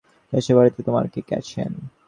[0.33, 1.71] দেশের বাড়িতে তোমার কে কে আছেন?